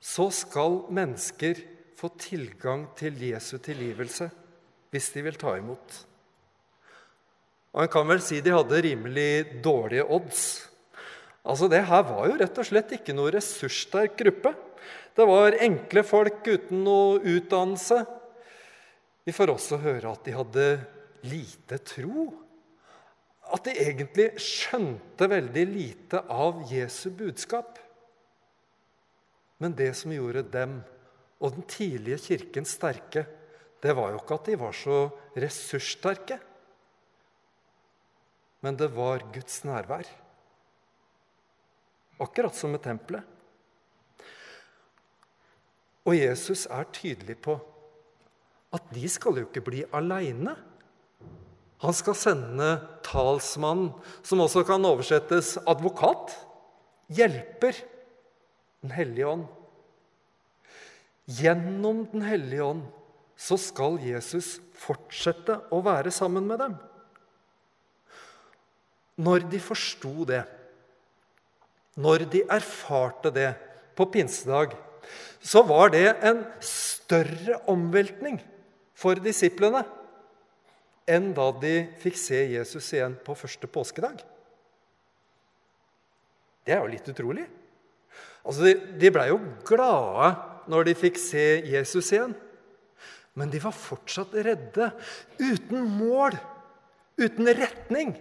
så 0.00 0.30
skal 0.32 0.82
mennesker 0.92 1.60
få 2.00 2.08
tilgang 2.20 2.88
til 2.96 3.18
Jesu 3.30 3.58
tilgivelse 3.60 4.30
hvis 4.90 5.10
de 5.14 5.22
vil 5.22 5.36
ta 5.38 5.54
imot. 5.58 6.00
Og 7.70 7.84
En 7.84 7.92
kan 7.92 8.08
vel 8.08 8.22
si 8.24 8.40
de 8.42 8.54
hadde 8.54 8.82
rimelig 8.82 9.62
dårlige 9.62 10.06
odds. 10.10 10.66
Altså, 11.46 11.68
Det 11.68 11.84
her 11.86 12.02
var 12.02 12.26
jo 12.26 12.38
rett 12.40 12.58
og 12.58 12.66
slett 12.66 12.96
ikke 12.96 13.14
noe 13.14 13.30
ressurssterk 13.30 14.16
gruppe. 14.18 14.54
Det 15.14 15.26
var 15.26 15.56
enkle 15.62 16.02
folk 16.02 16.42
uten 16.46 16.82
noe 16.84 17.20
utdannelse. 17.20 18.02
Vi 19.26 19.34
får 19.36 19.52
også 19.52 19.80
høre 19.82 20.12
at 20.12 20.24
de 20.26 20.34
hadde 20.34 20.66
lite 21.28 21.78
tro. 21.84 22.28
At 23.50 23.66
de 23.66 23.74
egentlig 23.82 24.30
skjønte 24.40 25.28
veldig 25.30 25.64
lite 25.68 26.22
av 26.30 26.62
Jesu 26.70 27.10
budskap. 27.14 27.78
Men 29.60 29.74
det 29.76 29.92
som 29.98 30.14
gjorde 30.14 30.46
dem 30.48 30.78
og 31.40 31.56
den 31.56 31.66
tidlige 31.68 32.20
kirken 32.30 32.68
sterke, 32.68 33.26
det 33.80 33.92
var 33.96 34.12
jo 34.12 34.20
ikke 34.20 34.36
at 34.36 34.48
de 34.48 34.56
var 34.60 34.76
så 34.76 34.96
ressurssterke, 35.40 36.36
men 38.60 38.76
det 38.76 38.90
var 38.92 39.24
Guds 39.32 39.62
nærvær. 39.64 40.08
Akkurat 42.20 42.56
som 42.56 42.74
med 42.74 42.82
tempelet. 42.84 43.24
Og 46.04 46.16
Jesus 46.16 46.66
er 46.68 46.88
tydelig 46.92 47.38
på 47.40 47.56
at 48.74 48.90
de 48.94 49.08
skal 49.10 49.38
jo 49.38 49.46
ikke 49.48 49.64
bli 49.66 49.84
aleine. 49.96 50.54
Han 51.80 51.96
skal 51.96 52.16
sende 52.18 52.68
talsmannen, 53.06 53.90
som 54.22 54.42
også 54.44 54.62
kan 54.68 54.84
oversettes 54.84 55.56
advokat, 55.66 56.36
hjelper, 57.10 57.86
Den 58.80 58.94
hellige 58.96 59.26
ånd. 59.28 59.42
Gjennom 61.28 62.06
Den 62.08 62.22
hellige 62.24 62.64
ånd 62.64 62.86
så 63.36 63.58
skal 63.60 63.98
Jesus 64.00 64.54
fortsette 64.72 65.58
å 65.68 65.82
være 65.84 66.08
sammen 66.08 66.46
med 66.48 66.62
dem. 66.62 66.78
Når 69.20 69.44
de 69.52 69.60
forsto 69.60 70.24
det, 70.24 70.46
når 72.00 72.24
de 72.32 72.40
erfarte 72.48 73.28
det 73.36 73.50
på 73.96 74.06
pinsedag, 74.08 74.72
så 75.44 75.60
var 75.68 75.92
det 75.92 76.06
en 76.24 76.40
større 76.64 77.60
omveltning 77.68 78.40
for 79.00 79.20
disiplene 79.22 79.82
enn 81.10 81.30
da 81.34 81.48
de 81.62 81.74
fikk 82.02 82.18
se 82.20 82.42
Jesus 82.52 82.92
igjen 82.94 83.16
på 83.24 83.34
første 83.38 83.66
påskedag. 83.70 84.20
Det 86.66 86.76
er 86.76 86.84
jo 86.84 86.92
litt 86.92 87.08
utrolig. 87.10 87.46
Altså, 88.44 88.68
De, 88.68 88.74
de 89.00 89.10
blei 89.12 89.30
jo 89.32 89.40
glade 89.66 90.30
når 90.70 90.90
de 90.90 90.98
fikk 90.98 91.18
se 91.18 91.44
Jesus 91.66 92.12
igjen. 92.12 92.36
Men 93.34 93.50
de 93.50 93.60
var 93.62 93.74
fortsatt 93.74 94.34
redde, 94.44 94.90
uten 95.40 95.86
mål, 95.96 96.36
uten 97.20 97.48
retning 97.56 98.14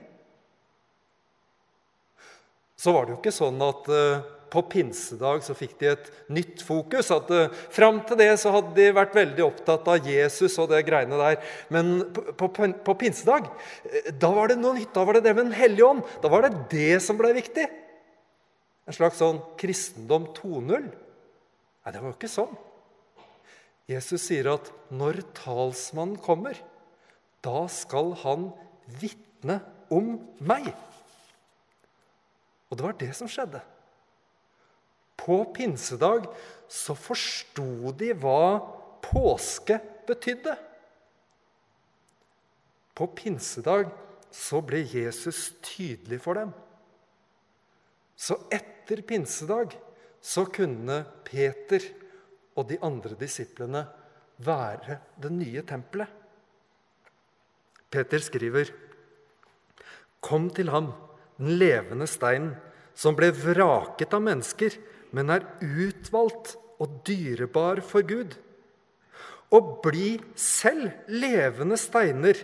så 2.79 2.93
var 2.95 3.05
det 3.05 3.12
jo 3.12 3.19
ikke 3.19 3.36
sånn 3.36 3.59
at 3.65 3.89
uh, 3.91 4.21
på 4.51 4.63
pinsedag 4.72 5.44
så 5.46 5.56
fikk 5.58 5.75
de 5.82 5.91
et 5.91 6.08
nytt 6.34 6.63
fokus. 6.65 7.12
at 7.15 7.29
uh, 7.32 7.51
Fram 7.74 8.01
til 8.08 8.20
det 8.20 8.32
så 8.41 8.53
hadde 8.56 8.74
de 8.77 8.88
vært 8.96 9.18
veldig 9.18 9.46
opptatt 9.46 9.88
av 9.91 10.08
Jesus 10.10 10.58
og 10.62 10.72
det 10.74 10.82
greiene 10.88 11.20
der. 11.20 11.38
Men 11.74 12.00
på, 12.13 12.50
på, 12.50 12.72
på 12.86 12.98
pinsedag 13.01 13.50
uh, 13.50 14.10
da 14.22 14.32
var 14.36 14.51
det 14.51 14.60
noe 14.62 14.77
nytt. 14.77 14.94
Da 14.96 15.06
var 15.08 15.20
det 15.20 15.25
det 15.27 15.36
med 15.36 15.50
Den 15.50 15.60
hellige 15.60 15.89
ånd. 15.89 16.01
Da 16.24 16.32
var 16.32 16.48
det 16.48 16.65
det 16.74 16.98
som 17.06 17.20
ble 17.20 17.34
viktig. 17.38 17.68
En 18.89 18.98
slags 18.98 19.22
sånn 19.22 19.41
kristendom 19.60 20.32
2.0. 20.38 20.89
Nei, 20.89 21.94
det 21.94 22.01
var 22.01 22.10
jo 22.10 22.18
ikke 22.18 22.32
sånn. 22.32 22.58
Jesus 23.89 24.27
sier 24.27 24.51
at 24.51 24.70
når 24.94 25.24
talsmannen 25.38 26.18
kommer, 26.22 26.58
da 27.46 27.63
skal 27.72 28.13
han 28.24 28.50
vitne 29.01 29.60
om 29.94 30.18
meg. 30.41 30.70
Og 32.70 32.77
det 32.77 32.86
var 32.86 32.98
det 33.00 33.12
som 33.18 33.29
skjedde. 33.29 33.62
På 35.20 35.44
pinsedag 35.54 36.28
så 36.70 36.96
forsto 36.96 37.92
de 37.98 38.14
hva 38.18 38.60
påske 39.04 39.80
betydde. 40.08 40.56
På 42.96 43.08
pinsedag 43.16 43.90
så 44.32 44.62
ble 44.66 44.84
Jesus 44.86 45.50
tydelig 45.66 46.20
for 46.24 46.40
dem. 46.40 46.52
Så 48.20 48.36
etter 48.52 49.02
pinsedag 49.08 49.76
så 50.22 50.44
kunne 50.52 51.02
Peter 51.24 51.84
og 52.60 52.68
de 52.70 52.80
andre 52.84 53.16
disiplene 53.20 53.86
være 54.44 55.00
det 55.20 55.32
nye 55.32 55.64
tempelet. 55.68 56.08
Peter 57.90 58.20
skriver, 58.20 58.70
'Kom 60.22 60.50
til 60.50 60.70
ham' 60.70 60.94
den 61.38 61.58
levende 61.58 62.08
steinen, 62.08 62.56
som 62.94 63.16
ble 63.16 63.32
vraket 63.32 64.14
av 64.14 64.22
mennesker, 64.22 64.76
men 65.16 65.34
er 65.34 65.46
utvalgt 65.62 66.56
og 66.80 67.01
dyrebar 67.08 67.82
for 67.86 68.06
Gud. 68.08 68.36
Og 69.54 69.80
bli 69.84 70.18
selv 70.38 70.92
levende 71.10 71.78
steiner 71.80 72.38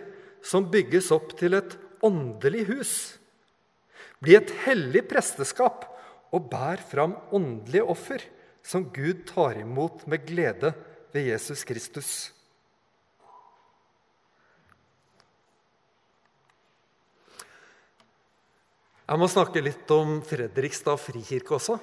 som 0.44 0.68
bygges 0.70 1.12
opp 1.14 1.36
til 1.38 1.56
et 1.58 1.76
åndelig 2.04 2.66
hus. 2.70 2.94
Bli 4.22 4.36
et 4.38 4.52
hellig 4.64 5.04
presteskap 5.10 5.86
og 6.34 6.48
bær 6.50 6.82
fram 6.90 7.14
åndelige 7.34 7.86
offer 7.86 8.22
som 8.66 8.88
Gud 8.90 9.26
tar 9.28 9.60
imot 9.60 10.06
med 10.10 10.24
glede 10.26 10.72
ved 11.14 11.28
Jesus 11.30 11.62
Kristus. 11.64 12.10
Jeg 19.06 19.22
må 19.22 19.28
snakke 19.30 19.62
litt 19.62 19.90
om 19.94 20.18
Fredrikstad 20.26 20.98
frikirke 20.98 21.54
også. 21.54 21.76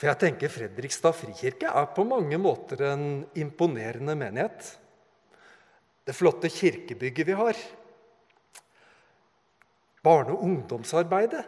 For 0.00 0.08
jeg 0.08 0.16
tenker 0.22 0.48
Fredrikstad 0.48 1.12
frikirke 1.12 1.68
er 1.68 1.90
på 1.92 2.06
mange 2.08 2.38
måter 2.40 2.86
en 2.88 3.02
imponerende 3.36 4.14
menighet. 4.16 4.70
Det 6.08 6.16
flotte 6.16 6.48
kirkebygget 6.48 7.28
vi 7.28 7.36
har. 7.36 7.60
barne- 10.02 10.32
og 10.32 10.42
ungdomsarbeidet. 10.44 11.44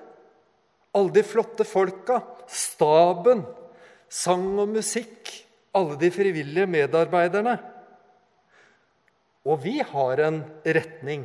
Alle 0.95 1.13
de 1.13 1.23
flotte 1.25 1.65
folka, 1.65 2.21
staben, 2.47 3.47
sang 4.09 4.59
og 4.61 4.69
musikk, 4.69 5.31
alle 5.75 5.97
de 5.97 6.11
frivillige 6.13 6.67
medarbeiderne. 6.67 7.57
Og 9.49 9.63
vi 9.65 9.79
har 9.81 10.21
en 10.21 10.43
retning. 10.65 11.25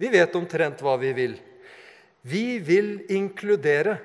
Vi 0.00 0.08
vet 0.08 0.34
omtrent 0.34 0.80
hva 0.80 0.96
vi 0.96 1.12
vil. 1.12 1.36
Vi 2.22 2.58
vil 2.58 3.04
inkludere. 3.12 3.98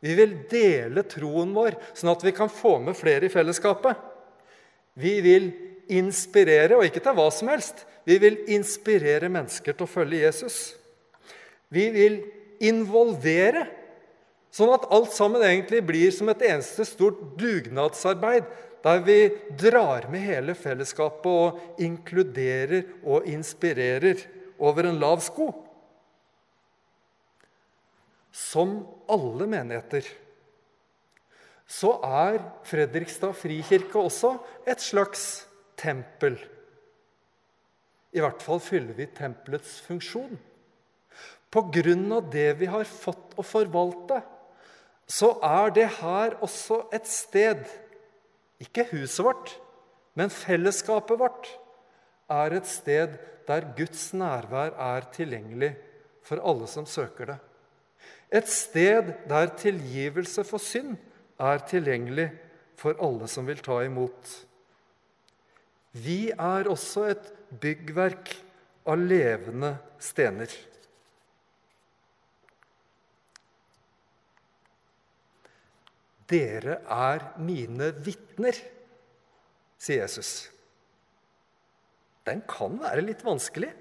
Vi 0.00 0.14
vil 0.16 0.36
dele 0.48 1.04
troen 1.08 1.52
vår, 1.54 1.76
sånn 1.92 2.12
at 2.14 2.24
vi 2.24 2.32
kan 2.36 2.48
få 2.52 2.78
med 2.80 2.96
flere 2.96 3.28
i 3.28 3.32
fellesskapet. 3.32 3.98
Vi 4.96 5.18
vil 5.24 5.50
inspirere, 5.92 6.78
og 6.78 6.86
ikke 6.86 7.02
til 7.04 7.16
hva 7.18 7.28
som 7.34 7.50
helst. 7.52 7.84
Vi 8.08 8.16
vil 8.22 8.38
inspirere 8.54 9.28
mennesker 9.32 9.76
til 9.76 9.86
å 9.86 9.90
følge 9.90 10.22
Jesus. 10.24 10.58
Vi 11.70 11.86
vil 11.94 12.18
involvere, 12.64 13.66
sånn 14.50 14.72
at 14.74 14.88
alt 14.90 15.12
sammen 15.14 15.44
egentlig 15.46 15.82
blir 15.86 16.10
som 16.14 16.30
et 16.32 16.42
eneste 16.48 16.86
stort 16.88 17.20
dugnadsarbeid, 17.38 18.48
der 18.80 19.02
vi 19.04 19.18
drar 19.60 20.06
med 20.10 20.24
hele 20.24 20.56
fellesskapet 20.56 21.28
og 21.28 21.82
inkluderer 21.84 22.86
og 23.04 23.28
inspirerer 23.28 24.24
over 24.60 24.88
en 24.88 25.00
lav 25.02 25.20
sko. 25.24 25.52
Som 28.30 28.82
alle 29.10 29.46
menigheter 29.50 30.06
så 31.70 31.92
er 32.02 32.40
Fredrikstad 32.66 33.34
frikirke 33.38 33.98
også 34.00 34.32
et 34.68 34.82
slags 34.82 35.44
tempel. 35.78 36.34
I 38.10 38.22
hvert 38.22 38.42
fall 38.42 38.58
fyller 38.62 38.96
vi 38.98 39.06
tempelets 39.14 39.76
funksjon. 39.86 40.34
På 41.50 41.62
grunn 41.74 42.10
av 42.14 42.26
det 42.30 42.48
vi 42.58 42.66
har 42.70 42.86
fått 42.86 43.36
å 43.38 43.44
forvalte, 43.46 44.18
så 45.10 45.32
er 45.46 45.74
det 45.74 45.86
her 45.98 46.36
også 46.42 46.84
et 46.94 47.08
sted 47.10 47.64
Ikke 48.60 48.84
huset 48.90 49.24
vårt, 49.24 49.54
men 50.12 50.28
fellesskapet 50.28 51.16
vårt 51.16 51.46
er 52.30 52.58
et 52.58 52.66
sted 52.68 53.14
der 53.48 53.70
Guds 53.78 54.10
nærvær 54.12 54.74
er 54.76 55.06
tilgjengelig 55.14 55.70
for 56.28 56.42
alle 56.44 56.68
som 56.68 56.84
søker 56.84 57.32
det. 57.32 57.38
Et 58.30 58.46
sted 58.46 59.10
der 59.28 59.50
tilgivelse 59.58 60.44
for 60.46 60.62
synd 60.62 60.94
er 61.40 61.62
tilgjengelig 61.66 62.28
for 62.78 62.96
alle 63.02 63.26
som 63.28 63.48
vil 63.48 63.60
ta 63.64 63.80
imot. 63.82 64.30
Vi 65.92 66.30
er 66.30 66.70
også 66.70 67.08
et 67.10 67.30
byggverk 67.60 68.30
av 68.86 69.02
levende 69.02 69.72
stener. 69.98 70.52
Dere 76.30 76.78
er 76.86 77.26
mine 77.42 77.90
vitner, 78.06 78.54
sier 79.80 80.04
Jesus. 80.04 80.46
Den 82.28 82.44
kan 82.46 82.78
være 82.78 83.02
litt 83.02 83.24
vanskelig. 83.26 83.72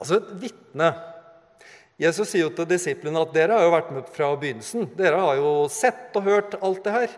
Altså 0.00 0.16
et 0.16 0.30
vitne 0.40 0.88
Jesus 2.00 2.30
sier 2.30 2.46
jo 2.46 2.52
til 2.56 2.68
disiplene 2.70 3.20
at 3.20 3.32
dere 3.34 3.58
har 3.58 3.66
jo 3.66 3.72
vært 3.74 3.90
med 3.92 4.06
fra 4.14 4.30
begynnelsen. 4.40 4.86
Dere 4.96 5.20
har 5.20 5.36
jo 5.36 5.50
sett 5.72 6.14
og 6.16 6.24
hørt 6.24 6.56
alt 6.64 6.80
det 6.86 6.94
her. 6.94 7.16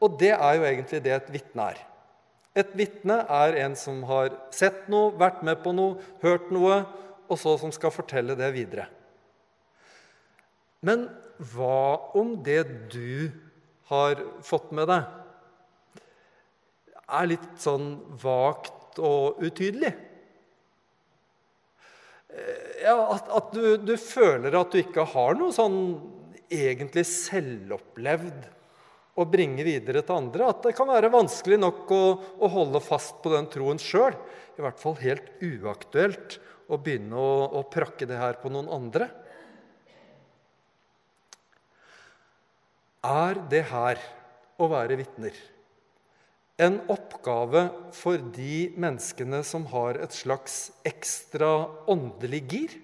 Og 0.00 0.14
det 0.20 0.30
er 0.36 0.56
jo 0.56 0.66
egentlig 0.68 1.00
det 1.04 1.14
et 1.16 1.32
vitne 1.34 1.66
er. 1.72 1.80
Et 2.60 2.70
vitne 2.78 3.16
er 3.30 3.58
en 3.64 3.74
som 3.78 4.02
har 4.08 4.32
sett 4.54 4.86
noe, 4.90 5.12
vært 5.18 5.42
med 5.46 5.60
på 5.64 5.74
noe, 5.74 5.98
hørt 6.22 6.50
noe, 6.54 6.82
og 7.30 7.38
så 7.38 7.56
som 7.60 7.74
skal 7.74 7.94
fortelle 7.94 8.34
det 8.38 8.48
videre. 8.54 8.88
Men 10.86 11.08
hva 11.52 12.10
om 12.18 12.36
det 12.46 12.62
du 12.92 13.30
har 13.90 14.22
fått 14.46 14.70
med 14.76 14.90
deg, 14.90 15.06
er 17.10 17.30
litt 17.30 17.50
sånn 17.58 17.96
vagt 18.22 18.98
og 19.02 19.42
utydelig? 19.42 19.92
Ja, 22.80 22.96
at, 23.12 23.28
at 23.28 23.52
du, 23.52 23.76
du, 23.76 23.92
føler 24.00 24.54
at 24.56 24.72
du 24.72 24.80
ikke 24.80 25.04
har 25.12 25.36
noe 25.36 25.52
sånn 25.52 25.76
egentlig 26.50 27.04
selvopplevd 27.08 28.46
å 29.20 29.26
bringe 29.28 29.66
videre 29.66 30.00
til 30.06 30.16
andre. 30.16 30.48
At 30.48 30.64
det 30.64 30.72
kan 30.78 30.88
være 30.88 31.12
vanskelig 31.12 31.58
nok 31.60 31.92
å, 31.92 32.04
å 32.40 32.50
holde 32.50 32.80
fast 32.82 33.20
på 33.20 33.34
den 33.34 33.50
troen 33.52 33.80
sjøl. 33.82 34.16
I 34.56 34.64
hvert 34.64 34.80
fall 34.80 34.96
helt 35.02 35.28
uaktuelt 35.44 36.38
å 36.70 36.78
begynne 36.80 37.20
å, 37.20 37.34
å 37.60 37.64
prakke 37.68 38.08
det 38.08 38.18
her 38.20 38.40
på 38.40 38.52
noen 38.52 38.70
andre. 38.72 39.10
Er 43.04 43.44
det 43.52 43.64
her 43.70 44.00
å 44.60 44.68
være 44.72 44.98
vitner 45.00 45.36
en 46.60 46.78
oppgave 46.92 47.66
for 47.96 48.20
de 48.36 48.70
menneskene 48.80 49.40
som 49.46 49.64
har 49.72 49.98
et 50.02 50.14
slags 50.14 50.70
ekstra 50.86 51.68
åndelig 51.90 52.42
gir? 52.52 52.76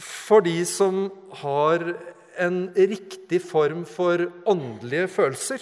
For 0.00 0.44
de 0.46 0.60
som 0.68 1.08
har 1.42 1.84
en 2.40 2.58
riktig 2.76 3.40
form 3.44 3.84
for 3.88 4.28
åndelige 4.48 5.08
følelser? 5.12 5.60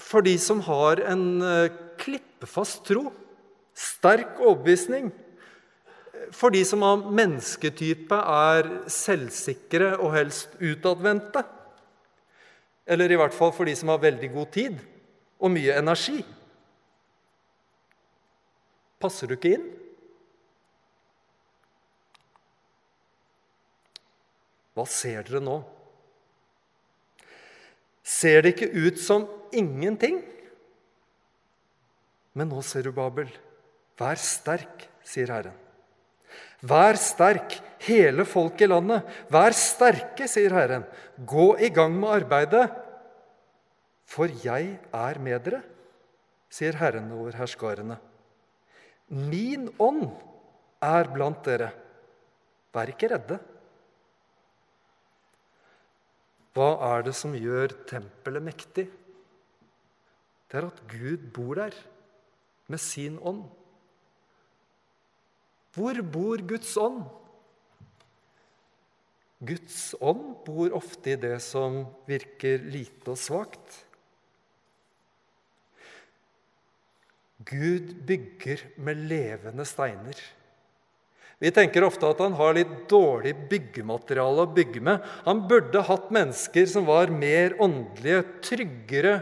For 0.00 0.24
de 0.26 0.34
som 0.42 0.62
har 0.66 1.02
en 1.06 1.24
eh, 1.44 1.72
klippefast 2.00 2.82
tro, 2.88 3.10
sterk 3.76 4.40
overbevisning? 4.40 5.12
For 6.34 6.52
de 6.54 6.62
som 6.66 6.82
av 6.86 7.06
mennesketype 7.14 8.16
er 8.16 8.68
selvsikre 8.90 9.94
og 9.98 10.14
helst 10.16 10.56
utadvendte? 10.58 11.44
Eller 12.90 13.12
i 13.12 13.18
hvert 13.18 13.34
fall 13.36 13.52
for 13.54 13.68
de 13.68 13.74
som 13.78 13.92
har 13.92 14.02
veldig 14.02 14.30
god 14.34 14.50
tid 14.54 14.80
og 15.40 15.52
mye 15.54 15.76
energi. 15.78 16.18
Passer 19.00 19.30
du 19.30 19.36
ikke 19.36 19.54
inn? 19.56 19.68
Hva 24.74 24.86
ser 24.88 25.22
dere 25.28 25.42
nå? 25.44 25.60
Ser 28.06 28.42
det 28.42 28.54
ikke 28.56 28.72
ut 28.74 29.00
som 29.00 29.26
ingenting? 29.54 30.20
Men 32.34 32.50
nå 32.50 32.62
ser 32.66 32.86
du, 32.86 32.92
Babel. 32.94 33.30
Vær 34.00 34.20
sterk, 34.20 34.86
sier 35.06 35.30
Herren. 35.32 35.59
Vær 36.60 36.98
sterk, 37.00 37.56
hele 37.86 38.26
folket 38.28 38.66
i 38.66 38.70
landet. 38.70 39.06
Vær 39.32 39.54
sterke, 39.56 40.28
sier 40.28 40.52
Herren. 40.52 40.84
Gå 41.16 41.54
i 41.62 41.70
gang 41.72 41.94
med 41.96 42.12
arbeidet, 42.20 42.66
for 44.10 44.28
jeg 44.44 44.74
er 44.92 45.20
med 45.22 45.44
dere, 45.46 45.60
sier 46.50 46.76
Herren 46.76 47.12
over 47.14 47.36
herskarene. 47.38 47.96
Min 49.10 49.70
ånd 49.80 50.08
er 50.84 51.08
blant 51.14 51.40
dere. 51.46 51.70
Vær 52.74 52.92
ikke 52.92 53.10
redde. 53.14 53.38
Hva 56.54 56.70
er 56.92 57.06
det 57.06 57.14
som 57.14 57.34
gjør 57.34 57.72
tempelet 57.88 58.44
mektig? 58.44 58.86
Det 60.50 60.58
er 60.58 60.66
at 60.66 60.82
Gud 60.90 61.30
bor 61.34 61.54
der 61.62 61.76
med 62.70 62.82
sin 62.82 63.18
ånd. 63.22 63.44
Hvor 65.76 66.00
bor 66.02 66.42
Guds 66.50 66.72
ånd? 66.80 67.04
Guds 69.40 69.94
ånd 70.04 70.34
bor 70.44 70.74
ofte 70.76 71.14
i 71.14 71.20
det 71.20 71.38
som 71.44 71.84
virker 72.08 72.60
lite 72.60 73.14
og 73.14 73.20
svakt. 73.20 73.78
Gud 77.48 77.94
bygger 78.04 78.66
med 78.84 79.00
levende 79.08 79.64
steiner. 79.64 80.18
Vi 81.40 81.48
tenker 81.56 81.86
ofte 81.86 82.04
at 82.04 82.18
han 82.20 82.34
har 82.36 82.52
litt 82.58 82.72
dårlig 82.90 83.32
byggemateriale 83.48 84.44
å 84.44 84.52
bygge 84.58 84.82
med. 84.84 85.06
Han 85.24 85.46
burde 85.48 85.86
hatt 85.88 86.10
mennesker 86.12 86.66
som 86.68 86.84
var 86.84 87.08
mer 87.14 87.56
åndelige, 87.64 88.26
tryggere, 88.44 89.14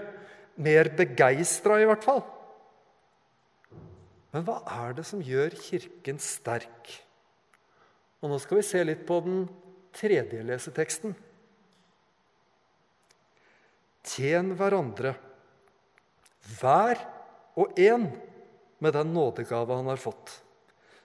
mer 0.59 0.91
begeistra 0.99 1.79
i 1.79 1.87
hvert 1.87 2.03
fall. 2.03 2.25
Men 4.35 4.45
hva 4.45 4.59
er 4.85 4.99
det 4.99 5.07
som 5.09 5.23
gjør 5.25 5.57
Kirken 5.57 6.21
sterk? 6.21 6.91
Og 8.21 8.33
Nå 8.33 8.41
skal 8.43 8.61
vi 8.61 8.67
se 8.67 8.83
litt 8.85 9.07
på 9.09 9.21
den 9.25 9.47
tredje 9.97 10.43
leseteksten. 10.45 11.15
Tjen 14.09 14.53
hverandre, 14.59 15.15
hver 16.59 17.01
og 17.59 17.79
en 17.81 18.07
med 18.81 18.95
den 18.95 19.11
nådegave 19.13 19.77
han 19.77 19.91
har 19.91 20.01
fått 20.01 20.39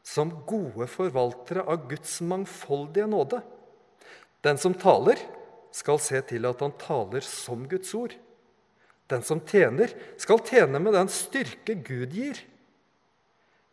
som 0.03 0.31
gode 0.45 0.87
forvaltere 0.91 1.63
av 1.63 1.87
Guds 1.87 2.19
mangfoldige 2.21 3.07
nåde. 3.07 3.39
Den 4.43 4.59
som 4.59 4.75
taler, 4.75 5.19
skal 5.73 5.97
se 5.97 6.19
til 6.29 6.45
at 6.45 6.59
han 6.61 6.75
taler 6.77 7.23
som 7.25 7.63
Guds 7.65 7.89
ord. 7.97 8.11
Den 9.09 9.23
som 9.25 9.39
tjener, 9.47 9.89
skal 10.21 10.43
tjene 10.45 10.77
med 10.83 10.93
den 10.93 11.09
styrke 11.09 11.73
Gud 11.81 12.13
gir. 12.13 12.37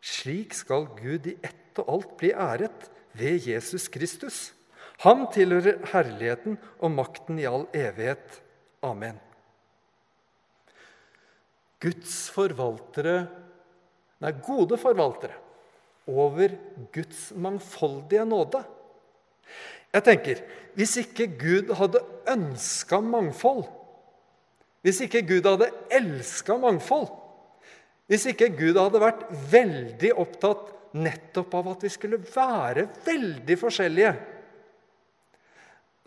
Slik 0.00 0.54
skal 0.56 0.88
Gud 0.96 1.26
i 1.28 1.36
ett 1.44 1.80
og 1.80 1.92
alt 1.94 2.14
bli 2.20 2.32
æret 2.32 2.88
ved 3.16 3.46
Jesus 3.46 3.88
Kristus. 3.92 4.38
Ham 5.04 5.26
tilhører 5.32 5.80
herligheten 5.92 6.58
og 6.80 6.92
makten 6.92 7.38
i 7.40 7.48
all 7.48 7.66
evighet. 7.76 8.40
Amen. 8.84 9.20
Guds 11.80 12.28
forvaltere, 12.32 13.22
nei, 14.20 14.32
gode 14.44 14.76
forvaltere 14.80 15.36
over 16.10 16.52
Guds 16.92 17.30
mangfoldige 17.36 18.26
nåde. 18.28 18.60
Jeg 19.92 20.04
tenker, 20.04 20.42
Hvis 20.74 20.96
ikke 20.96 21.26
Gud 21.26 21.72
hadde 21.74 22.00
ønska 22.30 23.00
mangfold, 23.02 23.64
hvis 24.80 25.00
ikke 25.04 25.26
Gud 25.26 25.48
hadde 25.48 25.70
elska 25.92 26.56
mangfold, 26.56 27.10
hvis 28.10 28.26
ikke 28.32 28.50
Gud 28.58 28.78
hadde 28.80 29.02
vært 29.02 29.22
veldig 29.52 30.10
opptatt 30.18 30.74
nettopp 30.98 31.52
av 31.60 31.68
at 31.76 31.84
vi 31.86 31.90
skulle 31.94 32.18
være 32.18 32.88
veldig 33.06 33.56
forskjellige, 33.60 34.12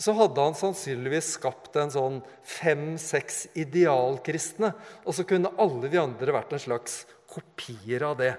så 0.04 0.12
hadde 0.18 0.44
han 0.44 0.58
sannsynligvis 0.58 1.36
skapt 1.38 1.78
en 1.80 1.94
sånn 1.94 2.18
fem-seks 2.44 3.46
idealkristne. 3.62 4.74
Og 5.08 5.16
så 5.16 5.24
kunne 5.28 5.54
alle 5.62 5.92
vi 5.92 6.02
andre 6.02 6.36
vært 6.36 6.56
en 6.58 6.64
slags 6.66 7.04
kopier 7.30 8.04
av 8.10 8.18
det. 8.20 8.34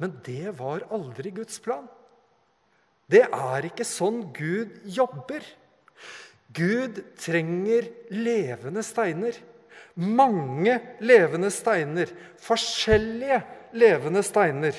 Men 0.00 0.14
det 0.24 0.54
var 0.56 0.86
aldri 0.94 1.34
Guds 1.36 1.58
plan. 1.60 1.84
Det 3.10 3.24
er 3.26 3.68
ikke 3.68 3.84
sånn 3.88 4.28
Gud 4.36 4.78
jobber. 4.88 5.44
Gud 6.54 7.02
trenger 7.20 7.90
levende 8.14 8.84
steiner. 8.86 9.36
Mange 9.98 10.78
levende 11.02 11.50
steiner. 11.50 12.10
Forskjellige 12.38 13.40
levende 13.74 14.22
steiner. 14.22 14.76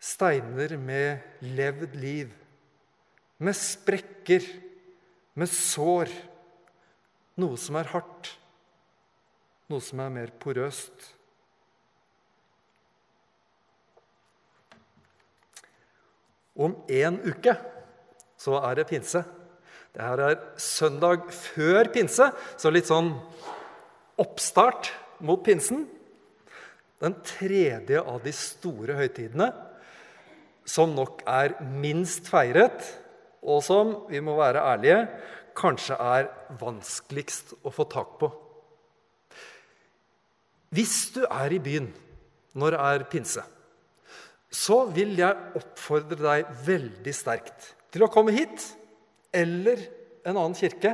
Steiner 0.00 0.76
med 0.80 1.18
levd 1.44 1.96
liv. 2.00 2.30
Med 3.42 3.56
sprekker, 3.58 4.46
med 5.34 5.50
sår. 5.52 6.08
Noe 7.42 7.58
som 7.60 7.76
er 7.80 7.90
hardt. 7.92 8.32
Noe 9.68 9.84
som 9.84 10.00
er 10.04 10.14
mer 10.16 10.32
porøst. 10.40 11.12
Om 16.56 16.74
én 16.88 17.16
uke 17.24 17.54
så 18.40 18.58
er 18.60 18.80
det 18.80 18.88
pinse. 18.90 19.22
Det 19.92 20.00
her 20.00 20.22
er 20.24 20.38
søndag 20.56 21.26
før 21.36 21.90
pinse, 21.92 22.30
så 22.56 22.72
litt 22.72 22.88
sånn 22.88 23.12
oppstart 24.22 24.88
mot 25.20 25.42
pinsen. 25.44 25.84
Den 27.02 27.18
tredje 27.26 28.00
av 28.00 28.22
de 28.24 28.32
store 28.32 28.96
høytidene, 28.96 29.50
som 30.64 30.94
nok 30.96 31.24
er 31.28 31.58
minst 31.82 32.30
feiret, 32.30 32.86
og 33.42 33.60
som, 33.66 33.94
vi 34.08 34.22
må 34.22 34.38
være 34.38 34.62
ærlige, 34.72 35.00
kanskje 35.58 35.98
er 36.00 36.30
vanskeligst 36.60 37.56
å 37.60 37.72
få 37.74 37.84
tak 37.90 38.16
på. 38.22 38.30
Hvis 40.72 41.10
du 41.12 41.26
er 41.26 41.52
i 41.52 41.60
byen 41.60 41.90
når 42.56 42.72
det 42.72 42.84
er 42.88 43.10
pinse, 43.12 43.42
så 44.52 44.84
vil 44.92 45.18
jeg 45.20 45.58
oppfordre 45.58 46.16
deg 46.22 46.54
veldig 46.64 47.12
sterkt 47.16 47.74
til 47.92 48.06
å 48.06 48.12
komme 48.12 48.32
hit 48.32 48.72
eller 49.32 49.80
en 50.22 50.36
annen 50.36 50.56
kirke 50.56 50.92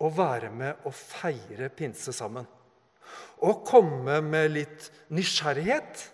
å 0.00 0.08
være 0.12 0.50
med 0.52 0.86
og 0.88 0.96
feire 0.96 1.70
pinse 1.72 2.12
sammen. 2.16 2.46
Og 3.44 3.62
komme 3.66 4.20
med 4.24 4.52
litt 4.54 4.90
nysgjerrighet 5.12 6.04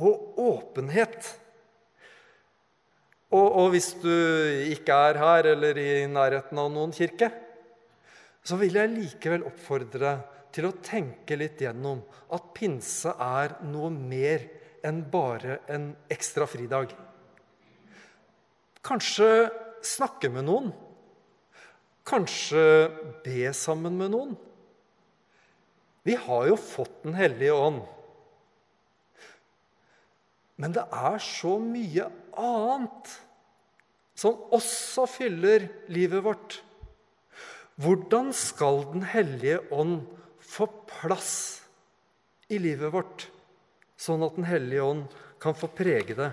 og 0.00 0.38
åpenhet. 0.40 1.30
Og, 3.34 3.46
og, 3.46 3.70
hvis 3.74 3.94
du 4.02 4.12
ikke 4.70 4.96
er 5.08 5.18
her 5.18 5.48
eller 5.54 5.78
i 5.80 6.04
nærheten 6.10 6.60
av 6.60 6.70
noen 6.70 6.94
kirke, 6.94 7.30
så 8.44 8.58
vil 8.60 8.76
jeg 8.76 8.92
likevel 8.92 9.46
oppfordre 9.48 10.18
til 10.54 10.68
å 10.68 10.76
tenke 10.84 11.38
litt 11.38 11.62
gjennom 11.64 12.04
at 12.36 12.52
pinse 12.54 13.10
er 13.10 13.56
noe 13.66 13.90
mer 13.90 14.44
enn 14.84 15.00
bare 15.10 15.62
en 15.72 15.88
ekstra 16.12 16.46
fridag. 16.46 16.92
Kanskje 18.84 19.28
snakke 19.86 20.30
med 20.32 20.46
noen. 20.48 20.70
Kanskje 22.04 22.64
be 23.24 23.50
sammen 23.56 23.96
med 24.00 24.12
noen. 24.12 24.34
Vi 26.04 26.16
har 26.20 26.48
jo 26.50 26.56
fått 26.60 27.02
Den 27.04 27.16
hellige 27.16 27.52
ånd. 27.56 27.82
Men 30.60 30.74
det 30.76 30.84
er 30.92 31.18
så 31.18 31.56
mye 31.58 32.08
annet 32.38 33.14
som 34.14 34.36
også 34.54 35.06
fyller 35.10 35.66
livet 35.92 36.24
vårt. 36.24 36.60
Hvordan 37.80 38.32
skal 38.36 38.84
Den 38.92 39.06
hellige 39.10 39.64
ånd 39.74 40.04
få 40.38 40.68
plass 40.88 41.34
i 42.52 42.60
livet 42.60 42.92
vårt? 42.92 43.28
sånn 44.04 44.24
at 44.26 44.36
Den 44.38 44.48
hellige 44.48 44.84
ånd 44.84 45.04
kan 45.42 45.56
få 45.56 45.68
prege 45.72 46.16
det. 46.18 46.30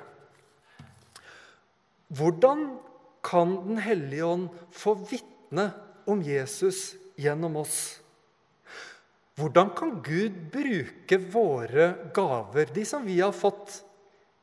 Hvordan 2.11 2.79
kan 3.21 3.55
Den 3.67 3.77
hellige 3.77 4.25
ånd 4.25 4.49
få 4.71 4.95
vitne 5.09 5.71
om 6.09 6.21
Jesus 6.25 6.95
gjennom 7.19 7.59
oss? 7.61 7.99
Hvordan 9.39 9.71
kan 9.77 9.93
Gud 10.03 10.37
bruke 10.53 11.17
våre 11.31 11.87
gaver, 12.13 12.69
de 12.73 12.85
som 12.85 13.05
vi 13.07 13.19
har 13.21 13.33
fått, 13.33 13.81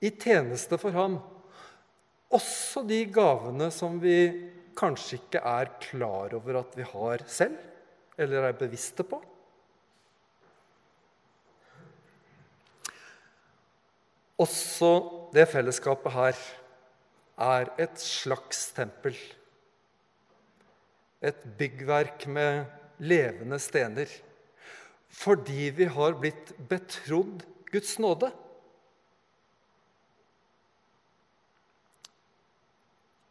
i 0.01 0.11
tjeneste 0.11 0.79
for 0.79 0.95
ham? 0.95 1.19
Også 2.35 2.85
de 2.87 3.03
gavene 3.11 3.71
som 3.75 3.99
vi 4.03 4.19
kanskje 4.79 5.19
ikke 5.19 5.43
er 5.43 5.73
klar 5.83 6.35
over 6.39 6.61
at 6.61 6.77
vi 6.79 6.87
har 6.87 7.25
selv, 7.31 7.59
eller 8.19 8.49
er 8.49 8.59
bevisste 8.59 9.07
på? 9.07 9.21
Også 14.39 14.91
det 15.35 15.49
fellesskapet 15.51 16.15
her 16.15 16.43
er 17.39 17.71
et 17.79 18.01
slags 18.03 18.73
tempel. 18.75 19.17
Et 21.23 21.47
byggverk 21.59 22.27
med 22.27 22.67
levende 22.99 23.59
stener. 23.63 24.11
Fordi 25.09 25.71
vi 25.75 25.89
har 25.91 26.19
blitt 26.19 26.53
betrodd 26.69 27.47
Guds 27.73 27.99
nåde. 28.03 28.31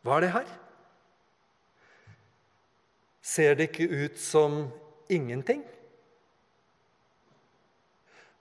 Hva 0.02 0.18
er 0.18 0.24
det 0.24 0.32
her? 0.32 0.52
Ser 3.28 3.58
det 3.60 3.70
ikke 3.70 3.90
ut 4.06 4.20
som 4.24 4.70
ingenting? 5.12 5.66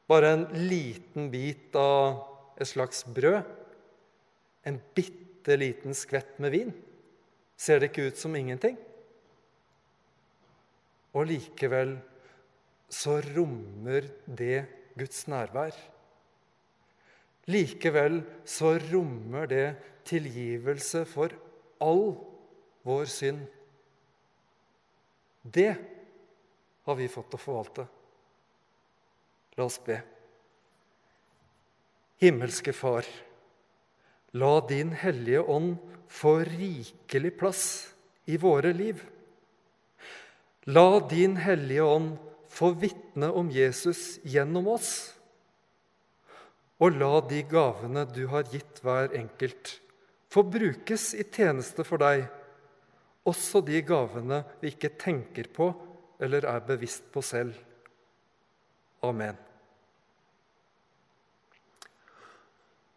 Bare 0.07 0.31
en 0.37 0.45
liten 0.71 1.31
bit 1.33 1.75
av 1.75 2.23
et 2.63 2.71
slags 2.71 3.03
brød, 3.11 3.43
en 4.67 4.79
bitte 5.47 5.57
liten 5.57 5.95
skvett 5.95 6.39
med 6.43 6.51
vin, 6.51 6.73
ser 7.57 7.79
det 7.79 7.93
ikke 7.93 8.11
ut 8.11 8.19
som 8.19 8.35
ingenting. 8.35 8.77
Og 11.15 11.29
likevel 11.31 11.95
så 12.91 13.21
rommer 13.23 14.09
det 14.27 14.67
Guds 14.99 15.29
nærvær. 15.31 15.75
Likevel 17.47 18.25
så 18.45 18.75
rommer 18.91 19.47
det 19.47 19.67
tilgivelse 20.07 21.05
for 21.07 21.31
all 21.79 22.17
vår 22.83 23.07
synd. 23.07 23.47
Det 25.43 25.71
har 26.87 26.99
vi 26.99 27.07
fått 27.07 27.39
å 27.39 27.41
forvalte. 27.41 27.87
La 29.57 29.71
oss 29.71 29.79
be. 29.87 30.01
Himmelske 32.19 32.75
Far, 32.75 33.07
la 34.37 34.61
Din 34.69 34.93
Hellige 34.93 35.41
Ånd 35.41 35.77
få 36.09 36.39
rikelig 36.45 37.39
plass 37.39 37.65
i 38.25 38.37
våre 38.37 38.73
liv. 38.73 39.01
La 40.65 41.01
Din 41.09 41.37
Hellige 41.37 41.83
Ånd 41.83 42.17
få 42.49 42.73
vitne 42.81 43.31
om 43.31 43.51
Jesus 43.51 44.19
gjennom 44.25 44.69
oss. 44.69 44.91
Og 46.81 46.99
la 47.01 47.21
de 47.29 47.41
gavene 47.49 48.05
du 48.13 48.27
har 48.33 48.49
gitt 48.53 48.83
hver 48.85 49.15
enkelt, 49.17 49.79
få 50.29 50.45
brukes 50.45 51.15
i 51.17 51.25
tjeneste 51.25 51.87
for 51.89 52.03
deg, 52.03 52.27
også 53.27 53.63
de 53.65 53.81
gavene 53.87 54.43
vi 54.61 54.75
ikke 54.75 54.93
tenker 55.01 55.49
på 55.57 55.71
eller 56.21 56.45
er 56.49 56.63
bevisst 56.69 57.09
på 57.13 57.25
selv. 57.25 57.57
Amen. 59.05 59.46